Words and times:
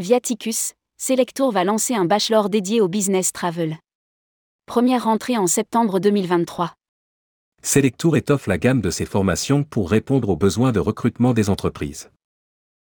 Viaticus, 0.00 0.72
Selectour 0.96 1.52
va 1.52 1.62
lancer 1.62 1.94
un 1.94 2.06
bachelor 2.06 2.48
dédié 2.48 2.80
au 2.80 2.88
business 2.88 3.34
travel. 3.34 3.76
Première 4.64 5.04
rentrée 5.04 5.36
en 5.36 5.46
septembre 5.46 6.00
2023. 6.00 6.72
Selectour 7.62 8.16
étoffe 8.16 8.46
la 8.46 8.56
gamme 8.56 8.80
de 8.80 8.88
ses 8.88 9.04
formations 9.04 9.62
pour 9.62 9.90
répondre 9.90 10.30
aux 10.30 10.36
besoins 10.36 10.72
de 10.72 10.80
recrutement 10.80 11.34
des 11.34 11.50
entreprises. 11.50 12.08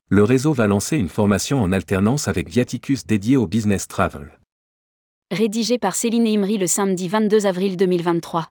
Le 0.10 0.24
réseau 0.24 0.52
va 0.52 0.66
lancer 0.66 0.98
une 0.98 1.10
formation 1.10 1.62
en 1.62 1.72
alternance 1.72 2.28
avec 2.28 2.50
Viaticus 2.50 3.06
dédiée 3.06 3.38
au 3.38 3.46
business 3.46 3.88
travel. 3.88 4.40
Rédigé 5.30 5.78
par 5.78 5.94
Céline 5.94 6.26
Imri 6.26 6.58
le 6.58 6.66
samedi 6.66 7.08
22 7.08 7.46
avril 7.46 7.78
2023. 7.78 8.48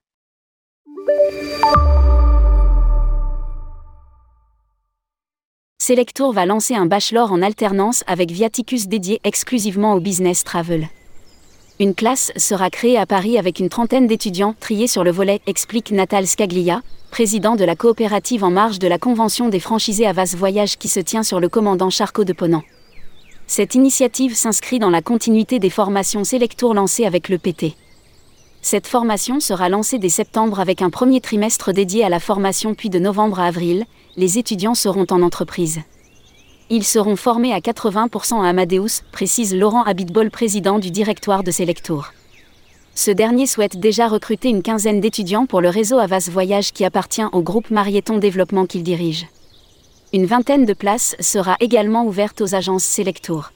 Selectour 5.87 6.33
va 6.33 6.47
lancer 6.47 6.73
un 6.73 6.87
bachelor 6.87 7.31
en 7.31 7.43
alternance 7.43 8.03
avec 8.07 8.31
Viaticus 8.31 8.87
dédié 8.87 9.21
exclusivement 9.23 9.93
au 9.93 9.99
business 9.99 10.43
travel. 10.43 10.89
Une 11.79 11.93
classe 11.93 12.31
sera 12.37 12.71
créée 12.71 12.97
à 12.97 13.05
Paris 13.05 13.37
avec 13.37 13.59
une 13.59 13.69
trentaine 13.69 14.07
d'étudiants 14.07 14.55
triés 14.59 14.87
sur 14.87 15.03
le 15.03 15.11
volet, 15.11 15.41
explique 15.45 15.91
Natal 15.91 16.25
Scaglia, 16.25 16.81
président 17.11 17.55
de 17.55 17.63
la 17.63 17.75
coopérative 17.75 18.43
en 18.43 18.49
marge 18.49 18.79
de 18.79 18.87
la 18.87 18.97
convention 18.97 19.47
des 19.47 19.59
franchisés 19.59 20.07
Avas 20.07 20.33
Voyage 20.35 20.79
qui 20.79 20.87
se 20.87 20.99
tient 20.99 21.21
sur 21.21 21.39
le 21.39 21.49
commandant 21.49 21.91
Charcot 21.91 22.23
de 22.23 22.33
Ponant. 22.33 22.63
Cette 23.45 23.75
initiative 23.75 24.33
s'inscrit 24.33 24.79
dans 24.79 24.89
la 24.89 25.03
continuité 25.03 25.59
des 25.59 25.69
formations 25.69 26.23
Selectour 26.23 26.73
lancées 26.73 27.05
avec 27.05 27.29
le 27.29 27.37
PT. 27.37 27.75
Cette 28.67 28.87
formation 28.87 29.39
sera 29.39 29.69
lancée 29.69 29.99
dès 29.99 30.09
septembre 30.09 30.59
avec 30.59 30.81
un 30.81 30.89
premier 30.89 31.21
trimestre 31.21 31.71
dédié 31.71 32.03
à 32.03 32.09
la 32.09 32.19
formation 32.19 32.73
puis 32.73 32.89
de 32.89 32.97
novembre 32.97 33.39
à 33.39 33.45
avril, 33.45 33.85
les 34.17 34.39
étudiants 34.39 34.73
seront 34.73 35.05
en 35.11 35.21
entreprise. 35.21 35.81
Ils 36.71 36.83
seront 36.83 37.15
formés 37.15 37.53
à 37.53 37.59
80% 37.59 38.43
à 38.43 38.49
Amadeus, 38.49 39.03
précise 39.11 39.55
Laurent 39.55 39.83
Abitbol, 39.83 40.31
président 40.31 40.79
du 40.79 40.89
directoire 40.89 41.43
de 41.43 41.51
Selectour. 41.51 42.11
Ce 42.95 43.11
dernier 43.11 43.45
souhaite 43.45 43.79
déjà 43.79 44.07
recruter 44.07 44.49
une 44.49 44.63
quinzaine 44.63 44.99
d'étudiants 44.99 45.45
pour 45.45 45.61
le 45.61 45.69
réseau 45.69 45.99
Avas 45.99 46.27
Voyage 46.31 46.73
qui 46.73 46.85
appartient 46.85 47.21
au 47.33 47.43
groupe 47.43 47.69
Marieton 47.69 48.17
Développement 48.17 48.65
qu'il 48.65 48.81
dirige. 48.81 49.27
Une 50.11 50.25
vingtaine 50.25 50.65
de 50.65 50.73
places 50.73 51.15
sera 51.19 51.55
également 51.59 52.03
ouverte 52.03 52.41
aux 52.41 52.55
agences 52.55 52.83
Selectour. 52.83 53.51